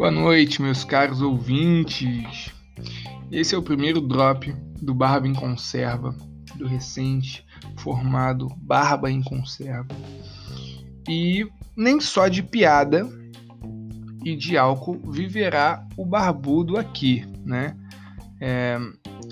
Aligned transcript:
Boa 0.00 0.10
noite, 0.10 0.62
meus 0.62 0.82
caros 0.82 1.20
ouvintes. 1.20 2.50
Esse 3.30 3.54
é 3.54 3.58
o 3.58 3.62
primeiro 3.62 4.00
drop 4.00 4.50
do 4.80 4.94
Barba 4.94 5.28
em 5.28 5.34
Conserva, 5.34 6.16
do 6.54 6.66
recente 6.66 7.44
formado 7.76 8.48
Barba 8.62 9.10
em 9.10 9.22
Conserva. 9.22 9.94
E 11.06 11.46
nem 11.76 12.00
só 12.00 12.28
de 12.28 12.42
piada 12.42 13.06
e 14.24 14.34
de 14.34 14.56
álcool 14.56 14.98
viverá 15.12 15.86
o 15.98 16.06
barbudo 16.06 16.78
aqui, 16.78 17.22
né? 17.44 17.76
É, 18.40 18.78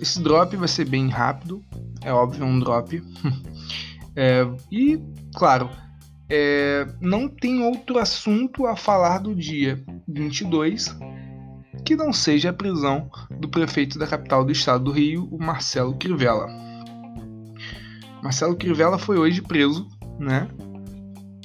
esse 0.03 0.23
drop 0.23 0.55
vai 0.55 0.69
ser 0.69 0.87
bem 0.87 1.09
rápido, 1.09 1.65
é 2.03 2.13
óbvio, 2.13 2.43
é 2.43 2.47
um 2.47 2.61
drop. 2.61 3.03
é, 4.15 4.47
e, 4.71 5.01
claro, 5.35 5.71
é, 6.31 6.87
não 7.01 7.29
tem 7.29 7.63
outro 7.63 7.99
assunto 7.99 8.67
a 8.67 8.77
falar 8.77 9.19
do 9.19 9.35
dia 9.35 9.83
22 10.07 10.95
que 11.85 11.97
não 11.97 12.13
seja 12.13 12.51
a 12.51 12.53
prisão 12.53 13.11
do 13.31 13.49
prefeito 13.49 13.99
da 13.99 14.07
capital 14.07 14.45
do 14.45 14.53
estado 14.53 14.85
do 14.85 14.91
Rio, 14.91 15.29
o 15.31 15.39
Marcelo 15.39 15.97
Crivella. 15.97 16.47
Marcelo 18.23 18.57
Crivella 18.57 18.99
foi 18.99 19.17
hoje 19.17 19.41
preso, 19.41 19.89
né, 20.19 20.49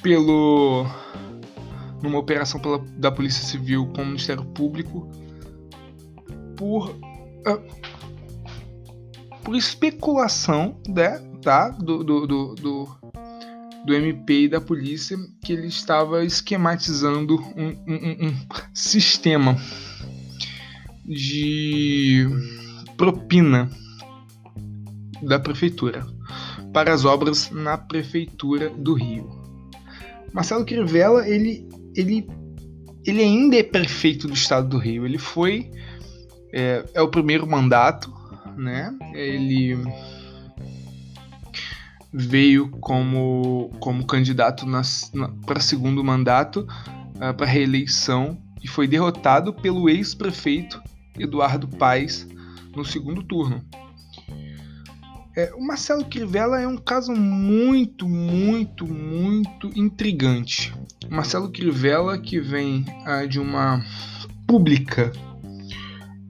pelo 0.02 0.86
numa 2.02 2.18
operação 2.18 2.60
pela, 2.60 2.78
da 2.98 3.10
Polícia 3.10 3.42
Civil 3.44 3.90
com 3.94 4.02
o 4.02 4.06
Ministério 4.06 4.44
Público 4.44 5.08
por 6.56 6.90
uh, 6.90 7.84
por 9.42 9.54
especulação, 9.54 10.80
né, 10.88 11.18
tá, 11.42 11.68
do, 11.68 12.02
do, 12.02 12.26
do, 12.26 12.54
do 12.54 13.03
do 13.84 13.94
MP 13.94 14.44
e 14.44 14.48
da 14.48 14.60
polícia 14.60 15.16
que 15.42 15.52
ele 15.52 15.66
estava 15.66 16.24
esquematizando 16.24 17.36
um, 17.56 17.68
um, 17.86 18.28
um 18.28 18.36
sistema 18.72 19.56
de 21.04 22.26
propina 22.96 23.70
da 25.22 25.38
prefeitura 25.38 26.06
para 26.72 26.92
as 26.92 27.04
obras 27.04 27.50
na 27.50 27.78
prefeitura 27.78 28.70
do 28.70 28.94
Rio. 28.94 29.30
Marcelo 30.32 30.64
Crivella, 30.64 31.28
ele, 31.28 31.68
ele, 31.94 32.26
ele 33.06 33.22
ainda 33.22 33.56
é 33.56 33.62
prefeito 33.62 34.26
do 34.26 34.34
estado 34.34 34.68
do 34.68 34.78
Rio. 34.78 35.06
Ele 35.06 35.18
foi 35.18 35.70
é, 36.52 36.84
é 36.94 37.02
o 37.02 37.08
primeiro 37.08 37.46
mandato, 37.46 38.12
né? 38.56 38.92
Ele 39.14 39.76
veio 42.16 42.70
como, 42.80 43.72
como 43.80 44.06
candidato 44.06 44.64
para 45.44 45.58
segundo 45.58 46.04
mandato 46.04 46.60
uh, 47.16 47.34
para 47.36 47.44
reeleição 47.44 48.38
e 48.62 48.68
foi 48.68 48.86
derrotado 48.86 49.52
pelo 49.52 49.88
ex-prefeito 49.88 50.80
Eduardo 51.18 51.66
Paes 51.66 52.24
no 52.74 52.84
segundo 52.84 53.20
turno. 53.24 53.64
É, 55.36 55.52
o 55.56 55.60
Marcelo 55.60 56.04
Crivella 56.04 56.60
é 56.60 56.68
um 56.68 56.76
caso 56.76 57.12
muito, 57.12 58.08
muito, 58.08 58.86
muito 58.86 59.68
intrigante. 59.74 60.72
O 61.10 61.14
Marcelo 61.14 61.50
Crivella 61.50 62.16
que 62.16 62.38
vem 62.38 62.86
uh, 63.04 63.26
de 63.26 63.40
uma 63.40 63.84
pública 64.46 65.10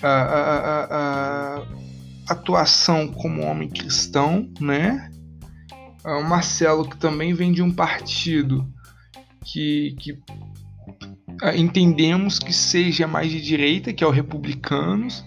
uh, 0.03 1.67
atuação 2.27 3.07
como 3.09 3.43
homem 3.43 3.69
cristão, 3.69 4.51
né? 4.59 5.11
O 6.05 6.23
Marcelo, 6.23 6.89
que 6.89 6.97
também 6.97 7.33
vem 7.33 7.53
de 7.53 7.63
um 7.63 7.73
partido 7.73 8.69
que, 9.43 9.97
que 9.99 10.19
entendemos 11.57 12.39
que 12.39 12.53
seja 12.53 13.07
mais 13.07 13.31
de 13.31 13.41
direita, 13.41 13.93
que 13.93 14.05
é 14.05 14.07
o 14.07 14.11
Republicanos, 14.11 15.25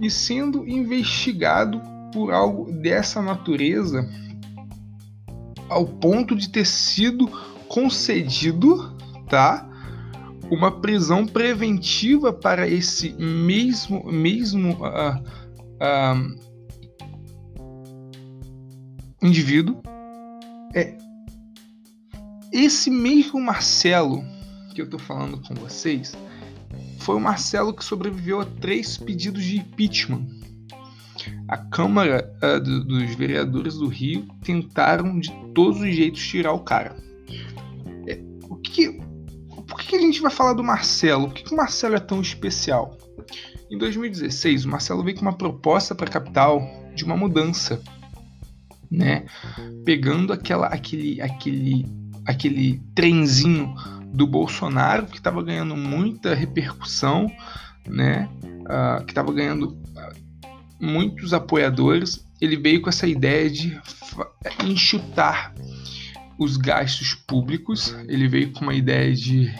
e 0.00 0.10
sendo 0.10 0.66
investigado 0.66 1.80
por 2.12 2.32
algo 2.32 2.72
dessa 2.72 3.20
natureza, 3.20 4.08
ao 5.68 5.86
ponto 5.86 6.34
de 6.34 6.48
ter 6.48 6.66
sido 6.66 7.28
concedido, 7.68 8.96
tá? 9.28 9.66
Uma 10.50 10.80
prisão 10.80 11.26
preventiva 11.26 12.32
para 12.32 12.66
esse 12.66 13.12
mesmo 13.12 14.04
mesmo 14.10 14.72
uh, 14.72 15.16
uh, 15.78 16.49
indivíduo. 19.22 19.82
É 20.74 20.96
esse 22.52 22.90
mesmo 22.90 23.40
Marcelo 23.40 24.24
que 24.74 24.82
eu 24.82 24.90
tô 24.90 24.98
falando 24.98 25.40
com 25.40 25.54
vocês 25.54 26.16
foi 26.98 27.14
o 27.14 27.20
Marcelo 27.20 27.72
que 27.72 27.84
sobreviveu 27.84 28.40
a 28.40 28.44
três 28.44 28.96
pedidos 28.96 29.44
de 29.44 29.58
impeachment. 29.58 30.26
A 31.48 31.56
Câmara 31.56 32.32
uh, 32.42 32.60
do, 32.60 32.84
dos 32.84 33.14
Vereadores 33.14 33.76
do 33.76 33.88
Rio 33.88 34.26
tentaram 34.42 35.18
de 35.18 35.32
todos 35.54 35.80
os 35.80 35.94
jeitos 35.94 36.26
tirar 36.26 36.52
o 36.52 36.60
cara. 36.60 36.96
É, 38.06 38.20
o 38.48 38.56
que, 38.56 39.00
por 39.68 39.80
que 39.80 39.96
a 39.96 40.00
gente 40.00 40.20
vai 40.20 40.30
falar 40.30 40.54
do 40.54 40.64
Marcelo? 40.64 41.28
Por 41.28 41.34
que, 41.34 41.44
que 41.44 41.54
o 41.54 41.56
Marcelo 41.56 41.94
é 41.94 42.00
tão 42.00 42.20
especial? 42.20 42.96
Em 43.70 43.78
2016, 43.78 44.64
o 44.64 44.68
Marcelo 44.68 45.04
veio 45.04 45.16
com 45.16 45.22
uma 45.22 45.36
proposta 45.36 45.94
para 45.94 46.08
a 46.08 46.12
capital 46.12 46.60
de 46.94 47.04
uma 47.04 47.16
mudança 47.16 47.80
né? 48.90 49.24
Pegando 49.84 50.32
aquela, 50.32 50.66
aquele, 50.66 51.20
aquele, 51.20 51.86
aquele 52.26 52.82
trenzinho 52.94 53.74
do 54.12 54.26
Bolsonaro 54.26 55.06
que 55.06 55.18
estava 55.18 55.42
ganhando 55.42 55.76
muita 55.76 56.34
repercussão, 56.34 57.30
né? 57.86 58.28
Uh, 58.42 59.04
que 59.04 59.12
estava 59.12 59.32
ganhando 59.32 59.68
uh, 59.68 60.54
muitos 60.80 61.32
apoiadores. 61.32 62.26
Ele 62.40 62.56
veio 62.56 62.82
com 62.82 62.88
essa 62.88 63.06
ideia 63.06 63.48
de 63.48 63.78
enxutar 64.64 65.54
os 66.38 66.56
gastos 66.56 67.14
públicos. 67.14 67.94
Ele 68.08 68.26
veio 68.26 68.52
com 68.52 68.62
uma 68.62 68.74
ideia 68.74 69.14
de 69.14 69.52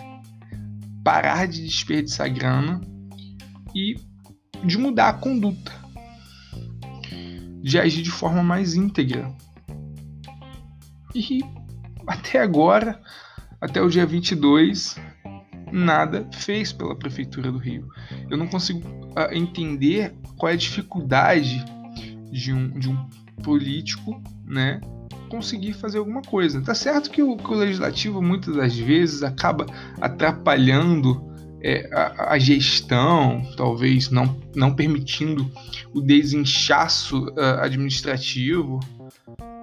parar 1.04 1.46
de 1.46 1.64
desperdiçar 1.64 2.32
grana 2.32 2.80
e 3.74 3.96
de 4.64 4.76
mudar 4.76 5.08
a 5.08 5.14
conduta 5.14 5.79
de 7.62 7.78
agir 7.78 8.02
de 8.02 8.10
forma 8.10 8.42
mais 8.42 8.74
íntegra. 8.74 9.30
E 11.14 11.40
até 12.06 12.40
agora, 12.40 13.00
até 13.60 13.82
o 13.82 13.88
dia 13.88 14.06
22, 14.06 14.96
nada 15.72 16.28
fez 16.32 16.72
pela 16.72 16.96
Prefeitura 16.96 17.50
do 17.50 17.58
Rio. 17.58 17.88
Eu 18.28 18.36
não 18.36 18.46
consigo 18.46 18.80
uh, 18.88 19.32
entender 19.32 20.14
qual 20.36 20.50
é 20.50 20.54
a 20.54 20.58
dificuldade 20.58 21.64
de 22.30 22.52
um, 22.52 22.70
de 22.78 22.88
um 22.88 23.08
político 23.42 24.22
né, 24.44 24.80
conseguir 25.28 25.72
fazer 25.72 25.98
alguma 25.98 26.22
coisa. 26.22 26.60
Tá 26.60 26.74
certo 26.74 27.10
que 27.10 27.22
o, 27.22 27.36
que 27.36 27.50
o 27.50 27.56
legislativo 27.56 28.22
muitas 28.22 28.56
das 28.56 28.76
vezes 28.76 29.22
acaba 29.22 29.66
atrapalhando 30.00 31.29
é, 31.62 31.88
a, 31.92 32.34
a, 32.34 32.38
gestão, 32.38 33.42
talvez 33.56 34.10
não, 34.10 34.40
não 34.54 34.74
permitindo 34.74 35.50
o 35.94 36.00
desinchaço 36.00 37.26
uh, 37.28 37.60
administrativo. 37.60 38.80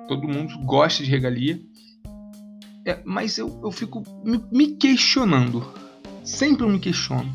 Todo 0.08 0.28
mundo 0.28 0.58
gosta 0.64 1.04
de 1.04 1.10
regalia. 1.10 1.60
É, 2.86 3.00
mas 3.04 3.38
eu, 3.38 3.60
eu 3.64 3.72
fico 3.72 4.04
me, 4.24 4.44
me 4.52 4.68
questionando. 4.76 5.66
Sempre 6.24 6.68
me 6.68 6.80
questiono. 6.80 7.34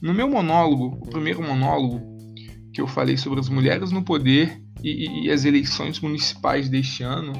No 0.00 0.12
meu 0.12 0.28
monólogo, 0.28 0.98
o 1.00 1.08
primeiro 1.08 1.42
monólogo 1.42 2.12
que 2.72 2.80
eu 2.80 2.86
falei 2.86 3.16
sobre 3.16 3.40
as 3.40 3.48
mulheres 3.48 3.90
no 3.90 4.02
poder 4.02 4.60
e, 4.82 5.26
e 5.26 5.30
as 5.30 5.44
eleições 5.44 6.00
municipais 6.00 6.68
deste 6.68 7.02
ano, 7.02 7.32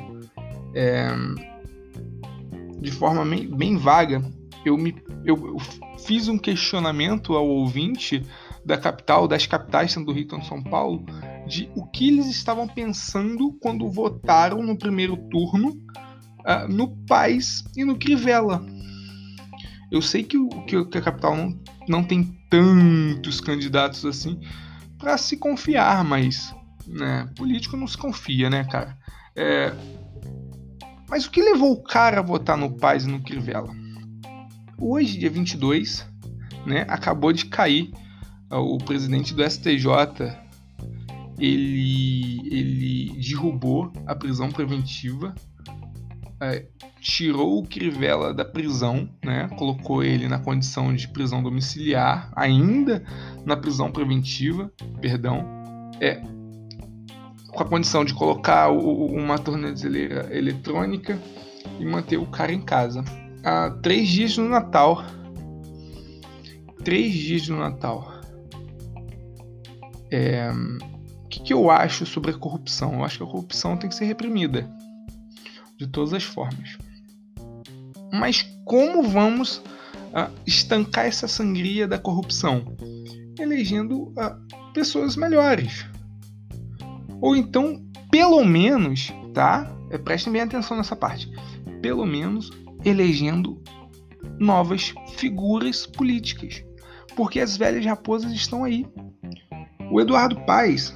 é, 0.74 1.08
de 2.80 2.90
forma 2.90 3.24
bem, 3.24 3.48
bem 3.48 3.76
vaga, 3.76 4.22
eu 4.64 4.76
me 4.76 4.94
eu, 5.24 5.36
eu, 5.46 5.56
fiz 5.98 6.28
um 6.28 6.38
questionamento 6.38 7.34
ao 7.34 7.46
ouvinte 7.46 8.24
da 8.64 8.78
capital, 8.78 9.26
das 9.26 9.46
capitais, 9.46 9.92
sendo 9.92 10.06
do 10.06 10.12
Rio 10.12 10.26
e 10.30 10.44
São 10.44 10.62
Paulo, 10.62 11.04
de 11.46 11.68
o 11.74 11.86
que 11.86 12.08
eles 12.08 12.26
estavam 12.26 12.68
pensando 12.68 13.52
quando 13.60 13.90
votaram 13.90 14.62
no 14.62 14.78
primeiro 14.78 15.16
turno 15.16 15.70
uh, 16.40 16.68
no 16.68 16.96
Paz 17.06 17.64
e 17.76 17.84
no 17.84 17.98
Crivella. 17.98 18.64
Eu 19.90 20.00
sei 20.00 20.22
que, 20.22 20.38
o, 20.38 20.48
que 20.64 20.76
a 20.76 21.02
capital 21.02 21.36
não, 21.36 21.60
não 21.88 22.04
tem 22.04 22.24
tantos 22.48 23.40
candidatos 23.40 24.04
assim 24.06 24.40
para 24.98 25.18
se 25.18 25.36
confiar, 25.36 26.04
mas 26.04 26.54
né, 26.86 27.28
político 27.36 27.76
não 27.76 27.86
se 27.86 27.98
confia, 27.98 28.48
né, 28.48 28.64
cara? 28.64 28.96
É, 29.36 29.72
mas 31.08 31.26
o 31.26 31.30
que 31.30 31.42
levou 31.42 31.72
o 31.72 31.82
cara 31.82 32.20
a 32.20 32.22
votar 32.22 32.56
no 32.56 32.76
Paz 32.78 33.04
e 33.04 33.08
no 33.08 33.22
Crivella? 33.22 33.81
Hoje, 34.78 35.18
dia 35.18 35.30
22, 35.30 36.06
né, 36.66 36.84
acabou 36.88 37.32
de 37.32 37.46
cair 37.46 37.90
uh, 38.50 38.56
o 38.56 38.78
presidente 38.78 39.34
do 39.34 39.48
STJ. 39.48 39.86
Ele, 41.38 42.40
ele 42.50 43.20
derrubou 43.20 43.92
a 44.06 44.14
prisão 44.14 44.50
preventiva 44.50 45.34
uh, 46.42 46.66
tirou 47.00 47.58
o 47.58 47.66
Crivella 47.66 48.34
da 48.34 48.44
prisão, 48.44 49.08
né? 49.24 49.48
Colocou 49.56 50.02
ele 50.02 50.28
na 50.28 50.38
condição 50.38 50.94
de 50.94 51.08
prisão 51.08 51.42
domiciliar, 51.42 52.32
ainda 52.34 53.04
na 53.44 53.56
prisão 53.56 53.90
preventiva, 53.90 54.72
perdão, 55.00 55.44
é 56.00 56.20
com 57.48 57.62
a 57.62 57.66
condição 57.66 58.04
de 58.04 58.14
colocar 58.14 58.70
o, 58.70 59.06
uma 59.06 59.38
tornozeleira 59.38 60.28
eletrônica 60.34 61.18
e 61.78 61.84
manter 61.84 62.16
o 62.16 62.26
cara 62.26 62.52
em 62.52 62.60
casa. 62.60 63.04
Três 63.82 64.08
dias 64.08 64.36
no 64.36 64.48
Natal. 64.48 65.04
Três 66.84 67.12
dias 67.12 67.48
no 67.48 67.58
Natal. 67.58 68.12
É, 70.10 70.50
o 71.24 71.28
que, 71.28 71.40
que 71.40 71.52
eu 71.52 71.70
acho 71.70 72.04
sobre 72.04 72.30
a 72.30 72.34
corrupção? 72.34 72.94
Eu 72.94 73.04
acho 73.04 73.18
que 73.18 73.24
a 73.24 73.26
corrupção 73.26 73.76
tem 73.76 73.88
que 73.88 73.96
ser 73.96 74.04
reprimida 74.04 74.70
de 75.78 75.86
todas 75.86 76.12
as 76.12 76.22
formas. 76.22 76.76
Mas 78.12 78.42
como 78.64 79.02
vamos 79.02 79.56
uh, 79.56 80.30
estancar 80.46 81.06
essa 81.06 81.26
sangria 81.26 81.88
da 81.88 81.98
corrupção? 81.98 82.76
Elegendo 83.38 84.08
uh, 84.10 84.72
pessoas 84.74 85.16
melhores. 85.16 85.86
Ou 87.20 87.34
então, 87.34 87.82
pelo 88.10 88.44
menos, 88.44 89.12
tá? 89.32 89.64
Prestem 90.04 90.32
bem 90.32 90.42
atenção 90.42 90.76
nessa 90.76 90.94
parte. 90.94 91.30
Pelo 91.80 92.04
menos 92.04 92.50
elegendo 92.84 93.62
novas 94.38 94.94
figuras 95.16 95.86
políticas. 95.86 96.64
Porque 97.16 97.40
as 97.40 97.56
velhas 97.56 97.84
raposas 97.84 98.32
estão 98.32 98.64
aí. 98.64 98.86
O 99.90 100.00
Eduardo 100.00 100.40
Paes, 100.46 100.88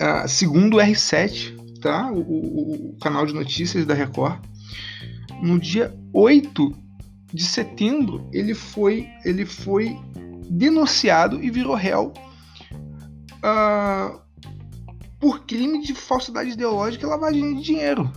uh, 0.00 0.26
segundo 0.26 0.78
o 0.78 0.80
R7, 0.80 1.80
tá? 1.80 2.10
O, 2.10 2.20
o, 2.20 2.90
o 2.90 2.96
canal 2.98 3.26
de 3.26 3.34
notícias 3.34 3.84
da 3.84 3.94
Record, 3.94 4.40
no 5.42 5.58
dia 5.58 5.94
8 6.12 6.74
de 7.32 7.44
setembro, 7.44 8.26
ele 8.32 8.54
foi, 8.54 9.08
ele 9.24 9.44
foi 9.44 9.98
denunciado 10.48 11.42
e 11.42 11.50
virou 11.50 11.74
réu 11.74 12.12
uh, 13.44 14.20
por 15.18 15.44
crime 15.44 15.82
de 15.82 15.94
falsidade 15.94 16.50
ideológica 16.50 17.04
e 17.04 17.08
lavagem 17.08 17.56
de 17.56 17.62
dinheiro. 17.62 18.10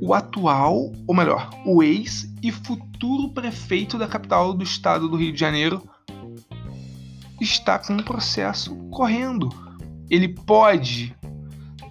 O 0.00 0.14
atual, 0.14 0.92
ou 1.06 1.14
melhor, 1.14 1.50
o 1.64 1.82
ex 1.82 2.32
e 2.42 2.50
futuro 2.50 3.32
prefeito 3.32 3.98
da 3.98 4.06
capital 4.06 4.52
do 4.52 4.62
estado 4.62 5.08
do 5.08 5.16
Rio 5.16 5.32
de 5.32 5.38
Janeiro 5.40 5.82
está 7.40 7.78
com 7.78 7.94
um 7.94 8.02
processo 8.02 8.74
correndo. 8.90 9.48
Ele 10.08 10.28
pode 10.28 11.14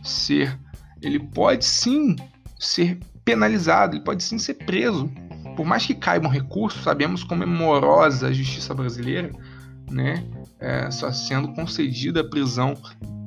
ser, 0.04 0.60
ele 1.02 1.20
pode 1.20 1.66
sim 1.66 2.16
ser 2.60 3.00
penalizado, 3.24 3.96
ele 3.96 4.04
pode 4.04 4.24
sim 4.24 4.38
ser 4.38 4.56
preso. 4.56 5.12
Por 5.56 5.66
mais 5.66 5.86
que 5.86 5.94
caiba 5.94 6.28
um 6.28 6.32
recurso, 6.32 6.82
sabemos 6.84 7.24
como 7.24 7.44
é 7.44 7.46
morosa 7.46 8.28
a 8.28 8.34
justiça 8.34 8.74
brasileira, 8.74 9.32
né? 9.90 10.24
É, 10.60 10.90
só 10.90 11.12
sendo 11.12 11.54
concedida 11.54 12.22
a 12.22 12.30
prisão 12.30 12.76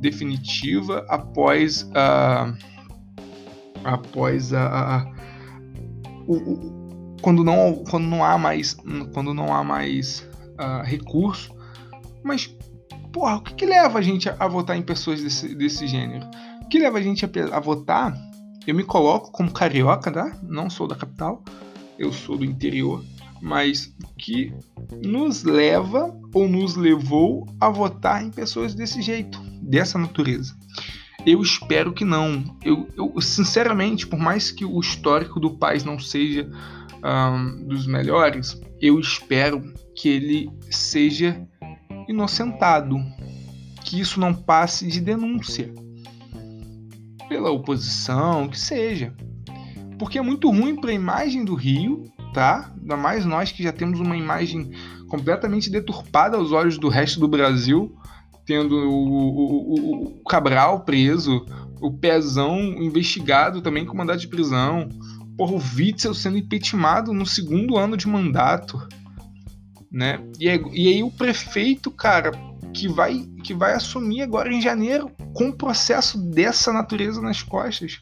definitiva 0.00 1.04
após 1.08 1.88
a 1.94 2.52
após 3.84 4.52
a, 4.52 4.96
a 4.96 5.12
o, 6.26 6.36
o, 6.36 7.16
quando 7.22 7.42
não 7.42 7.84
quando 7.88 8.06
não 8.06 8.24
há 8.24 8.36
mais 8.38 8.76
quando 9.12 9.32
não 9.34 9.54
há 9.54 9.64
mais 9.64 10.28
uh, 10.60 10.82
recurso 10.84 11.54
mas 12.22 12.54
porra 13.12 13.36
o 13.36 13.42
que, 13.42 13.54
que 13.54 13.66
leva 13.66 13.98
a 13.98 14.02
gente 14.02 14.28
a, 14.28 14.36
a, 14.38 14.48
votar 14.48 14.76
em 14.76 14.82
pessoas 14.82 15.22
desse, 15.22 15.54
desse 15.54 15.86
gênero 15.86 16.26
o 16.62 16.68
que 16.68 16.78
leva 16.78 16.98
a 16.98 17.02
gente 17.02 17.24
a, 17.24 17.60
votar 17.60 18.14
eu 18.68 18.74
me 18.74 18.84
coloco 18.84 19.32
como 19.32 19.50
carioca, 19.50 20.12
tá? 20.12 20.36
Não 20.42 20.68
sou 20.68 20.86
da 20.86 20.94
capital, 20.94 21.42
eu 21.98 22.12
sou 22.12 22.36
do 22.36 22.44
interior, 22.44 23.02
mas 23.40 23.90
que 24.18 24.52
nos 25.02 25.42
leva 25.42 26.14
ou 26.34 26.46
nos 26.46 26.76
levou 26.76 27.46
a 27.58 27.70
votar 27.70 28.22
em 28.22 28.30
pessoas 28.30 28.74
desse 28.74 29.00
jeito, 29.00 29.40
dessa 29.62 29.98
natureza. 29.98 30.54
Eu 31.28 31.42
espero 31.42 31.92
que 31.92 32.06
não. 32.06 32.42
Eu, 32.64 32.88
eu 32.96 33.20
sinceramente, 33.20 34.06
por 34.06 34.18
mais 34.18 34.50
que 34.50 34.64
o 34.64 34.80
histórico 34.80 35.38
do 35.38 35.58
país 35.58 35.84
não 35.84 35.98
seja 35.98 36.48
um, 37.04 37.66
dos 37.66 37.86
melhores, 37.86 38.58
eu 38.80 38.98
espero 38.98 39.62
que 39.94 40.08
ele 40.08 40.50
seja 40.70 41.46
inocentado, 42.08 42.96
que 43.84 44.00
isso 44.00 44.18
não 44.18 44.32
passe 44.32 44.86
de 44.86 45.02
denúncia 45.02 45.70
pela 47.28 47.50
oposição, 47.50 48.48
que 48.48 48.58
seja. 48.58 49.14
Porque 49.98 50.16
é 50.16 50.22
muito 50.22 50.48
ruim 50.48 50.76
para 50.76 50.92
a 50.92 50.94
imagem 50.94 51.44
do 51.44 51.54
Rio, 51.54 52.10
tá? 52.32 52.72
Ainda 52.80 52.96
mais 52.96 53.26
nós 53.26 53.52
que 53.52 53.62
já 53.62 53.70
temos 53.70 54.00
uma 54.00 54.16
imagem 54.16 54.70
completamente 55.10 55.68
deturpada 55.68 56.38
aos 56.38 56.52
olhos 56.52 56.78
do 56.78 56.88
resto 56.88 57.20
do 57.20 57.28
Brasil, 57.28 57.94
tendo 58.48 58.76
o, 58.90 59.34
o, 59.44 60.04
o 60.04 60.24
Cabral 60.24 60.80
preso, 60.80 61.44
o 61.82 61.92
Pezão 61.92 62.58
investigado 62.58 63.60
também 63.60 63.84
com 63.84 63.94
mandado 63.94 64.18
de 64.18 64.26
prisão, 64.26 64.88
porra, 65.36 65.52
o 65.52 65.62
Witzel 65.76 66.14
sendo 66.14 66.38
impeachmentado 66.38 67.12
no 67.12 67.26
segundo 67.26 67.76
ano 67.76 67.94
de 67.94 68.08
mandato, 68.08 68.88
né? 69.92 70.26
E, 70.40 70.48
aí, 70.48 70.64
e 70.72 70.88
aí 70.88 71.02
o 71.02 71.10
prefeito, 71.10 71.90
cara, 71.90 72.30
que 72.72 72.88
vai, 72.88 73.28
que 73.44 73.52
vai 73.52 73.74
assumir 73.74 74.22
agora 74.22 74.50
em 74.50 74.62
janeiro 74.62 75.10
com 75.34 75.48
um 75.48 75.52
processo 75.52 76.18
dessa 76.18 76.72
natureza 76.72 77.20
nas 77.20 77.42
costas. 77.42 78.00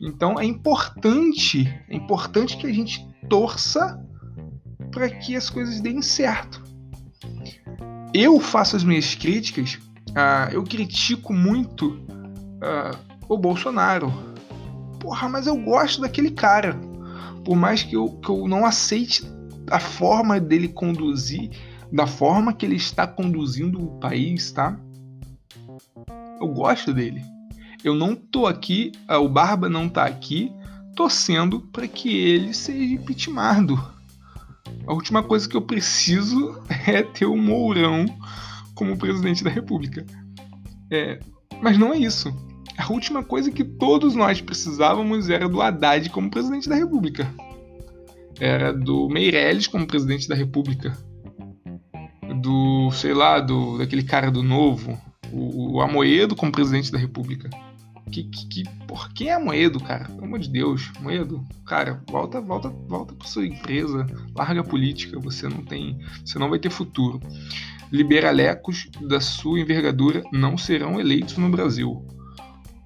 Então 0.00 0.38
é 0.38 0.44
importante, 0.44 1.66
é 1.88 1.96
importante 1.96 2.56
que 2.56 2.68
a 2.68 2.72
gente 2.72 3.04
torça 3.28 4.00
para 4.92 5.10
que 5.10 5.34
as 5.34 5.50
coisas 5.50 5.80
deem 5.80 6.00
certo. 6.02 6.62
Eu 8.12 8.40
faço 8.40 8.76
as 8.76 8.84
minhas 8.84 9.14
críticas, 9.14 9.78
uh, 10.10 10.52
eu 10.52 10.62
critico 10.62 11.32
muito 11.32 11.90
uh, 11.90 12.96
o 13.28 13.36
Bolsonaro. 13.36 14.12
Porra, 15.00 15.28
mas 15.28 15.46
eu 15.46 15.56
gosto 15.56 16.00
daquele 16.00 16.30
cara. 16.30 16.78
Por 17.44 17.56
mais 17.56 17.82
que 17.82 17.94
eu, 17.94 18.08
que 18.20 18.28
eu 18.28 18.48
não 18.48 18.64
aceite 18.64 19.24
a 19.70 19.78
forma 19.78 20.40
dele 20.40 20.68
conduzir 20.68 21.50
da 21.92 22.06
forma 22.06 22.52
que 22.52 22.66
ele 22.66 22.76
está 22.76 23.06
conduzindo 23.06 23.82
o 23.82 23.98
país, 23.98 24.50
tá? 24.52 24.78
Eu 26.40 26.48
gosto 26.48 26.92
dele. 26.92 27.22
Eu 27.84 27.94
não 27.94 28.14
tô 28.14 28.46
aqui, 28.46 28.92
ah, 29.06 29.18
o 29.18 29.28
Barba 29.28 29.68
não 29.68 29.88
tá 29.88 30.04
aqui 30.04 30.52
torcendo 30.94 31.60
para 31.60 31.86
que 31.86 32.08
ele 32.08 32.52
seja 32.54 32.94
impeachmentado. 32.94 33.95
A 34.86 34.92
última 34.92 35.22
coisa 35.22 35.48
que 35.48 35.56
eu 35.56 35.62
preciso 35.62 36.60
é 36.86 37.02
ter 37.02 37.26
o 37.26 37.36
Mourão 37.36 38.06
como 38.74 38.96
presidente 38.96 39.42
da 39.42 39.50
República. 39.50 40.04
É, 40.90 41.18
mas 41.60 41.78
não 41.78 41.92
é 41.92 41.98
isso. 41.98 42.34
A 42.76 42.92
última 42.92 43.24
coisa 43.24 43.50
que 43.50 43.64
todos 43.64 44.14
nós 44.14 44.40
precisávamos 44.40 45.30
era 45.30 45.48
do 45.48 45.62
Haddad 45.62 46.10
como 46.10 46.30
presidente 46.30 46.68
da 46.68 46.74
República. 46.74 47.26
Era 48.38 48.72
do 48.72 49.08
Meirelles 49.08 49.66
como 49.66 49.86
presidente 49.86 50.28
da 50.28 50.34
República 50.34 50.96
do, 52.34 52.90
sei 52.92 53.14
lá, 53.14 53.40
do 53.40 53.78
daquele 53.78 54.02
cara 54.02 54.30
do 54.30 54.42
Novo, 54.42 54.98
o, 55.32 55.74
o 55.74 55.80
Amoedo 55.80 56.36
como 56.36 56.52
presidente 56.52 56.92
da 56.92 56.98
República. 56.98 57.50
Que, 58.10 58.22
que, 58.24 58.46
que 58.46 58.64
por 58.86 59.12
quem 59.12 59.28
é 59.28 59.34
Amoedo, 59.34 59.80
cara? 59.80 60.04
Pelo 60.04 60.24
amor 60.24 60.38
de 60.38 60.48
Deus, 60.48 60.90
Amoedo, 60.98 61.44
cara, 61.64 62.02
volta, 62.08 62.40
volta, 62.40 62.68
volta 62.68 63.14
para 63.14 63.26
sua 63.26 63.46
empresa, 63.46 64.06
larga 64.34 64.60
a 64.60 64.64
política, 64.64 65.18
você 65.18 65.48
não 65.48 65.64
tem, 65.64 65.98
você 66.24 66.38
não 66.38 66.48
vai 66.48 66.58
ter 66.58 66.70
futuro. 66.70 67.20
Liberalecos 67.90 68.88
da 69.00 69.20
sua 69.20 69.60
envergadura 69.60 70.22
não 70.32 70.56
serão 70.56 71.00
eleitos 71.00 71.36
no 71.36 71.48
Brasil. 71.48 72.06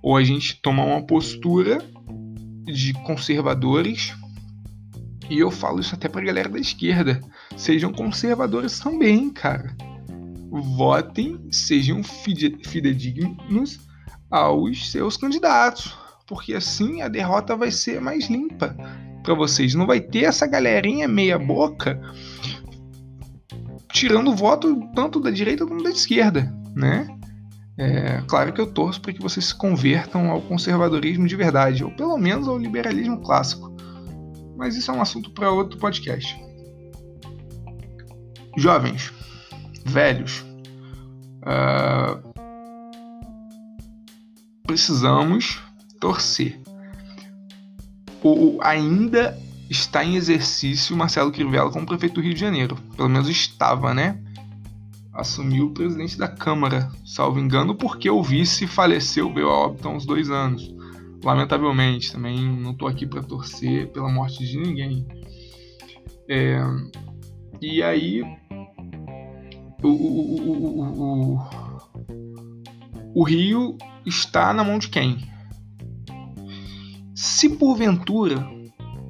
Ou 0.02 0.16
a 0.16 0.24
gente 0.24 0.60
toma 0.60 0.84
uma 0.84 1.06
postura 1.06 1.78
de 2.64 2.92
conservadores 3.04 4.14
e 5.30 5.38
eu 5.38 5.50
falo 5.50 5.78
isso 5.78 5.94
até 5.94 6.08
pra 6.08 6.24
galera 6.24 6.48
da 6.48 6.58
esquerda. 6.58 7.20
Sejam 7.56 7.92
conservadores 7.92 8.80
também, 8.80 9.30
cara. 9.30 9.76
Votem, 10.50 11.38
sejam 11.52 12.02
fidedignos 12.02 13.78
aos 14.30 14.90
seus 14.90 15.16
candidatos. 15.16 15.96
Porque 16.26 16.54
assim 16.54 17.02
a 17.02 17.08
derrota 17.08 17.56
vai 17.56 17.70
ser 17.70 18.00
mais 18.00 18.28
limpa 18.28 18.76
para 19.22 19.34
vocês. 19.34 19.75
Não 19.75 19.87
vai 19.87 20.00
ter 20.00 20.25
essa 20.25 20.46
galerinha 20.46 21.08
meia 21.08 21.38
boca 21.38 22.00
tirando 23.92 24.34
voto 24.34 24.88
tanto 24.94 25.18
da 25.18 25.30
direita 25.30 25.66
como 25.66 25.82
da 25.82 25.90
esquerda, 25.90 26.54
né? 26.75 27.08
É, 27.76 28.22
claro 28.28 28.52
que 28.52 28.60
eu 28.60 28.66
torço 28.66 29.00
para 29.00 29.12
que 29.12 29.22
vocês 29.22 29.46
se 29.46 29.54
convertam 29.54 30.30
ao 30.30 30.40
conservadorismo 30.42 31.26
de 31.26 31.34
verdade, 31.34 31.82
ou 31.82 31.90
pelo 31.90 32.16
menos 32.16 32.46
ao 32.46 32.58
liberalismo 32.58 33.20
clássico 33.20 33.70
mas 34.60 34.76
isso 34.76 34.90
é 34.90 34.94
um 34.94 35.00
assunto 35.00 35.30
para 35.30 35.50
outro 35.50 35.78
podcast. 35.78 36.38
Jovens, 38.58 39.10
velhos, 39.87 40.44
uh, 41.40 42.29
precisamos 44.70 45.60
torcer 45.98 46.60
o, 48.22 48.58
ainda 48.62 49.36
está 49.68 50.04
em 50.04 50.14
exercício 50.14 50.96
Marcelo 50.96 51.32
Crivella 51.32 51.70
como 51.70 51.86
prefeito 51.86 52.14
do 52.16 52.20
Rio 52.20 52.34
de 52.34 52.40
Janeiro. 52.40 52.76
Pelo 52.96 53.08
menos 53.08 53.28
estava, 53.28 53.92
né? 53.94 54.22
Assumiu 55.12 55.66
o 55.66 55.74
presidente 55.74 56.16
da 56.16 56.28
Câmara, 56.28 56.90
salvo 57.04 57.40
engano, 57.40 57.74
porque 57.74 58.08
o 58.08 58.22
vice 58.22 58.66
faleceu, 58.66 59.32
veio 59.32 59.48
a 59.48 59.58
óbito 59.58 59.88
há 59.88 59.90
uns 59.90 60.06
dois 60.06 60.30
anos. 60.30 60.72
Lamentavelmente, 61.24 62.12
também 62.12 62.38
não 62.38 62.70
estou 62.70 62.86
aqui 62.86 63.06
para 63.06 63.22
torcer 63.22 63.88
pela 63.88 64.08
morte 64.08 64.46
de 64.46 64.56
ninguém. 64.56 65.06
É, 66.28 66.60
e 67.60 67.82
aí, 67.82 68.22
o, 69.82 69.88
o, 69.88 71.34
o, 71.34 71.40
o 73.14 73.22
Rio 73.24 73.76
está 74.07 74.52
na 74.52 74.64
mão 74.64 74.78
de 74.78 74.88
quem? 74.88 75.28
Se 77.14 77.49
porventura 77.50 78.49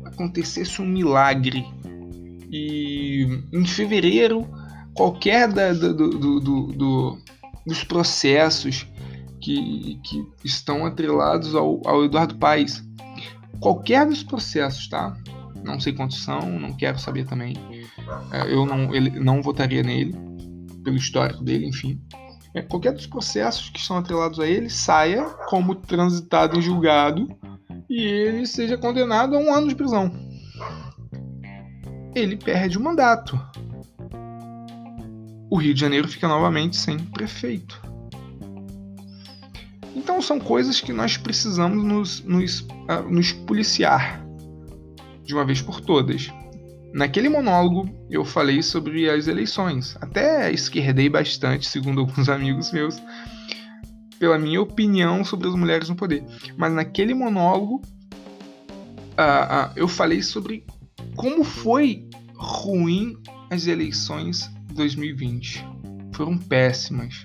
acontecesse 0.04 0.82
um 0.82 0.86
milagre 0.86 1.64
e 2.50 3.42
em 3.52 3.64
fevereiro 3.64 4.46
qualquer 4.94 5.52
da, 5.52 5.72
do, 5.72 5.92
do, 5.94 6.66
do, 6.66 7.18
dos 7.66 7.84
processos 7.84 8.86
que, 9.40 9.98
que 10.04 10.26
estão 10.44 10.84
atrelados 10.84 11.54
ao, 11.54 11.80
ao 11.86 12.04
Eduardo 12.04 12.36
Paes, 12.36 12.82
qualquer 13.60 14.06
dos 14.06 14.22
processos, 14.22 14.88
tá? 14.88 15.16
Não 15.64 15.78
sei 15.78 15.92
quantos 15.92 16.22
são, 16.22 16.58
não 16.58 16.72
quero 16.72 16.98
saber 16.98 17.26
também. 17.26 17.54
É, 18.32 18.52
eu 18.52 18.66
não, 18.66 18.94
ele, 18.94 19.10
não 19.20 19.42
votaria 19.42 19.82
nele, 19.82 20.14
pelo 20.82 20.96
histórico 20.96 21.44
dele, 21.44 21.66
enfim. 21.66 22.00
É, 22.54 22.62
qualquer 22.62 22.92
dos 22.92 23.06
processos 23.06 23.70
que 23.70 23.78
estão 23.78 23.96
atrelados 23.96 24.40
a 24.40 24.46
ele 24.46 24.68
saia 24.68 25.24
como 25.48 25.74
transitado 25.74 26.58
em 26.58 26.62
julgado 26.62 27.28
e 27.88 28.02
ele 28.02 28.46
seja 28.46 28.76
condenado 28.76 29.36
a 29.36 29.38
um 29.38 29.54
ano 29.54 29.68
de 29.68 29.74
prisão. 29.74 30.10
Ele 32.14 32.36
perde 32.36 32.76
o 32.76 32.80
mandato. 32.80 33.40
O 35.48 35.56
Rio 35.56 35.74
de 35.74 35.80
Janeiro 35.80 36.08
fica 36.08 36.26
novamente 36.26 36.76
sem 36.76 36.98
prefeito. 36.98 37.80
Então 39.94 40.20
são 40.20 40.40
coisas 40.40 40.80
que 40.80 40.92
nós 40.92 41.16
precisamos 41.16 41.84
nos, 41.84 42.20
nos, 42.24 42.60
uh, 42.60 43.08
nos 43.08 43.32
policiar 43.32 44.24
de 45.24 45.34
uma 45.34 45.44
vez 45.44 45.60
por 45.62 45.80
todas. 45.80 46.32
Naquele 46.92 47.28
monólogo 47.28 47.88
eu 48.10 48.24
falei 48.24 48.62
sobre 48.62 49.08
as 49.08 49.28
eleições. 49.28 49.96
Até 50.00 50.52
esquerdei 50.52 51.08
bastante, 51.08 51.68
segundo 51.68 52.00
alguns 52.02 52.28
amigos 52.28 52.72
meus, 52.72 53.00
pela 54.18 54.38
minha 54.38 54.60
opinião 54.60 55.24
sobre 55.24 55.48
as 55.48 55.54
mulheres 55.54 55.88
no 55.88 55.96
poder. 55.96 56.24
Mas 56.56 56.72
naquele 56.72 57.14
monólogo 57.14 57.80
uh, 59.16 59.70
uh, 59.70 59.72
eu 59.76 59.86
falei 59.86 60.22
sobre 60.22 60.64
como 61.16 61.44
foi 61.44 62.08
ruim 62.34 63.16
as 63.50 63.66
eleições 63.66 64.50
de 64.66 64.74
2020. 64.74 65.64
Foram 66.14 66.36
péssimas. 66.36 67.24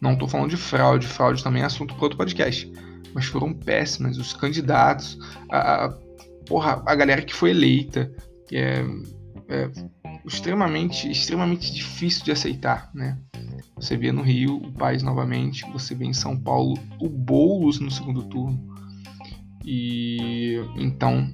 Não 0.00 0.12
estou 0.12 0.28
falando 0.28 0.50
de 0.50 0.56
fraude, 0.56 1.06
fraude 1.06 1.42
também 1.42 1.62
é 1.62 1.64
assunto 1.64 1.94
para 1.94 2.04
outro 2.04 2.18
podcast. 2.18 2.70
Mas 3.14 3.24
foram 3.24 3.52
péssimas. 3.52 4.18
Os 4.18 4.32
candidatos, 4.32 5.18
a, 5.50 5.86
a, 5.86 5.88
porra, 6.46 6.82
a 6.86 6.94
galera 6.94 7.22
que 7.22 7.34
foi 7.34 7.50
eleita, 7.50 8.12
é, 8.56 8.84
é 9.48 9.70
extremamente, 10.24 11.10
extremamente 11.10 11.72
difícil 11.72 12.24
de 12.24 12.32
aceitar, 12.32 12.90
né? 12.94 13.18
Você 13.76 13.96
vê 13.96 14.10
no 14.10 14.22
Rio 14.22 14.56
o 14.56 14.72
país 14.72 15.02
novamente, 15.02 15.64
você 15.72 15.94
vê 15.94 16.04
em 16.04 16.12
São 16.12 16.36
Paulo 16.36 16.76
o 17.00 17.08
Boulos 17.08 17.78
no 17.78 17.90
segundo 17.90 18.24
turno. 18.24 18.76
E 19.64 20.56
então, 20.76 21.30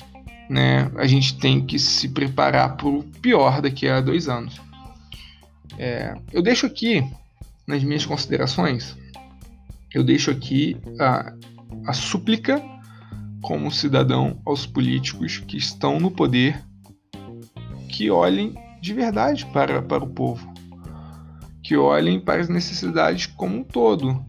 né, 0.48 0.90
a 0.96 1.06
gente 1.06 1.38
tem 1.38 1.64
que 1.64 1.78
se 1.78 2.08
preparar 2.08 2.76
para 2.76 2.88
o 2.88 3.02
pior 3.02 3.62
daqui 3.62 3.88
a 3.88 4.00
dois 4.00 4.28
anos. 4.28 4.60
É, 5.78 6.14
eu 6.32 6.42
deixo 6.42 6.66
aqui 6.66 7.04
nas 7.66 7.82
minhas 7.82 8.04
considerações, 8.04 8.96
eu 9.92 10.04
deixo 10.04 10.30
aqui 10.30 10.76
a, 11.00 11.32
a 11.86 11.92
súplica 11.92 12.62
como 13.40 13.70
cidadão 13.70 14.40
aos 14.44 14.66
políticos 14.66 15.38
que 15.38 15.56
estão 15.56 15.98
no 15.98 16.10
poder 16.10 16.62
que 17.94 18.10
olhem 18.10 18.54
de 18.80 18.92
verdade 18.92 19.46
para, 19.46 19.80
para 19.80 20.02
o 20.02 20.08
povo, 20.08 20.52
que 21.62 21.76
olhem 21.76 22.20
para 22.20 22.40
as 22.40 22.48
necessidades 22.48 23.26
como 23.26 23.58
um 23.58 23.64
todo. 23.64 24.24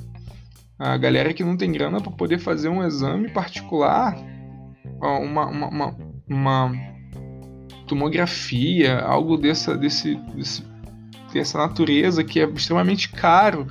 A 0.77 0.98
galera 0.98 1.34
que 1.34 1.43
não 1.43 1.57
tem 1.57 1.72
grana 1.72 2.00
para 2.00 2.12
poder 2.12 2.38
fazer 2.38 2.69
um 2.69 2.84
exame 2.84 3.29
particular, 3.29 4.15
uma, 5.01 5.48
uma, 5.48 5.67
uma, 5.67 5.98
uma 6.27 6.72
tomografia, 7.88 9.00
algo 9.00 9.38
dessa, 9.38 9.75
desse, 9.75 10.15
desse 10.36 10.63
dessa 11.34 11.57
natureza 11.57 12.24
que 12.24 12.39
é 12.39 12.45
extremamente 12.45 13.10
caro. 13.10 13.67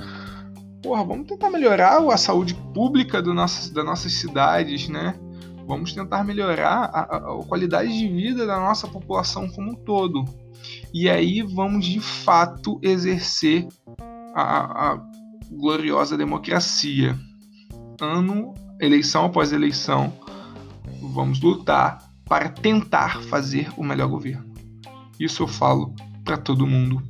Porra, 0.82 1.02
vamos 1.02 1.26
tentar 1.26 1.48
melhorar 1.48 1.98
a 2.12 2.16
saúde 2.18 2.54
pública 2.74 3.22
do 3.22 3.32
nosso, 3.32 3.72
das 3.72 3.84
nossas 3.84 4.12
cidades, 4.12 4.88
né? 4.88 5.14
Vamos 5.66 5.92
tentar 5.92 6.24
melhorar 6.24 6.90
a, 6.92 7.16
a, 7.16 7.44
qualidade 7.46 7.96
de 7.96 8.08
vida 8.08 8.46
da 8.46 8.58
nossa 8.58 8.86
população 8.86 9.48
como 9.48 9.72
um 9.72 9.74
todo. 9.74 10.24
E 10.92 11.08
aí 11.08 11.42
vamos 11.42 11.86
de 11.86 12.00
fato 12.00 12.78
exercer 12.82 13.66
a, 14.34 14.92
a 14.92 15.00
gloriosa 15.50 16.16
democracia. 16.16 17.18
Ano, 18.00 18.54
eleição 18.80 19.26
após 19.26 19.52
eleição, 19.52 20.12
vamos 21.00 21.40
lutar 21.40 21.98
para 22.24 22.48
tentar 22.48 23.22
fazer 23.24 23.68
o 23.76 23.84
melhor 23.84 24.08
governo. 24.08 24.52
Isso 25.18 25.42
eu 25.42 25.48
falo 25.48 25.94
para 26.24 26.36
todo 26.36 26.66
mundo 26.66 27.02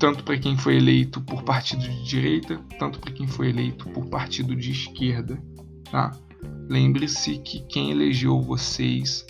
tanto 0.00 0.24
para 0.24 0.38
quem 0.38 0.56
foi 0.56 0.76
eleito 0.76 1.20
por 1.20 1.42
partido 1.42 1.82
de 1.82 2.02
direita, 2.02 2.58
tanto 2.78 2.98
para 2.98 3.12
quem 3.12 3.28
foi 3.28 3.50
eleito 3.50 3.86
por 3.90 4.06
partido 4.06 4.56
de 4.56 4.70
esquerda, 4.70 5.38
tá? 5.90 6.10
Lembre-se 6.68 7.38
que 7.38 7.60
quem 7.60 7.90
elegeu 7.90 8.40
vocês, 8.40 9.26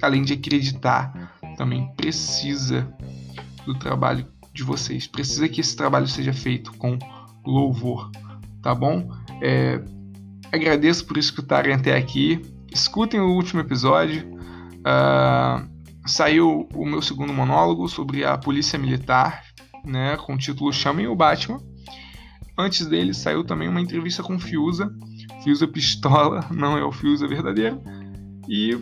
além 0.00 0.22
de 0.22 0.34
acreditar, 0.34 1.38
também 1.56 1.92
precisa 1.96 2.92
do 3.64 3.78
trabalho 3.78 4.26
de 4.52 4.62
vocês. 4.62 5.06
Precisa 5.06 5.48
que 5.48 5.60
esse 5.60 5.76
trabalho 5.76 6.08
seja 6.08 6.32
feito 6.32 6.72
com 6.74 6.98
louvor, 7.46 8.10
tá 8.60 8.74
bom? 8.74 9.08
É, 9.40 9.82
agradeço 10.52 11.06
por 11.06 11.16
escutarem 11.16 11.72
até 11.72 11.96
aqui. 11.96 12.42
Escutem 12.72 13.20
o 13.20 13.34
último 13.34 13.60
episódio. 13.60 14.28
Uh, 14.80 15.68
saiu 16.06 16.68
o 16.74 16.84
meu 16.84 17.00
segundo 17.00 17.32
monólogo 17.32 17.88
sobre 17.88 18.24
a 18.24 18.36
polícia 18.36 18.78
militar 18.78 19.44
né, 19.84 20.16
com 20.16 20.34
o 20.34 20.38
título 20.38 20.72
Chamem 20.72 21.06
o 21.06 21.14
Batman. 21.14 21.60
Antes 22.56 22.86
dele 22.86 23.14
saiu 23.14 23.44
também 23.44 23.68
uma 23.68 23.80
entrevista 23.80 24.22
com 24.22 24.38
Fiuza, 24.38 24.94
Fiuza 25.42 25.66
Pistola, 25.66 26.44
não 26.52 26.76
é 26.76 26.84
o 26.84 26.92
Fiuza 26.92 27.26
verdadeiro, 27.26 27.80
e, 28.48 28.78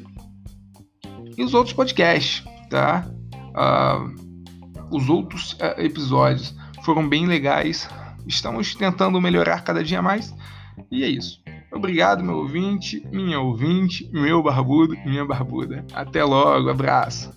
e 1.36 1.44
os 1.44 1.54
outros 1.54 1.72
podcasts, 1.72 2.44
tá? 2.68 3.06
Uh, 3.50 4.96
os 4.96 5.08
outros 5.08 5.52
uh, 5.54 5.80
episódios 5.80 6.54
foram 6.82 7.08
bem 7.08 7.26
legais, 7.26 7.88
estamos 8.26 8.74
tentando 8.74 9.20
melhorar 9.20 9.62
cada 9.62 9.84
dia 9.84 10.02
mais, 10.02 10.34
e 10.90 11.04
é 11.04 11.08
isso. 11.08 11.40
Obrigado, 11.72 12.24
meu 12.24 12.38
ouvinte, 12.38 13.06
minha 13.12 13.38
ouvinte, 13.38 14.10
meu 14.12 14.42
barbudo, 14.42 14.96
minha 15.04 15.24
barbuda. 15.24 15.84
Até 15.92 16.24
logo, 16.24 16.68
abraço. 16.68 17.30